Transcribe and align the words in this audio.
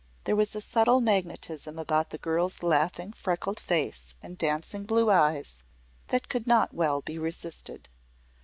There 0.23 0.35
was 0.35 0.55
a 0.55 0.61
subtle 0.61 0.99
magnetism 0.99 1.77
about 1.77 2.09
the 2.09 2.17
girl's 2.17 2.63
laughing, 2.63 3.13
freckled 3.13 3.59
face 3.59 4.15
and 4.23 4.35
dancing 4.35 4.83
blue 4.83 5.11
eyes 5.11 5.59
that 6.07 6.27
could 6.27 6.47
not 6.47 6.73
well 6.73 7.03
be 7.03 7.19
resisted. 7.19 7.87